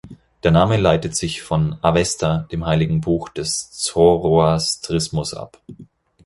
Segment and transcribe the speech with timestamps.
[0.41, 5.61] Der Name leitet sich von Avesta, dem heiligen Buch des Zoroastrismus, ab.